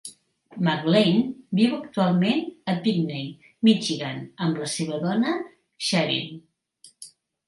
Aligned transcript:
McLain 0.67 1.17
viu 1.57 1.73
actualment 1.79 2.39
a 2.73 2.73
Pinckney, 2.87 3.27
Michigan, 3.69 4.23
amb 4.47 4.63
la 4.63 4.71
seva 4.77 4.97
dona, 5.05 5.35
Sharyn. 5.89 6.33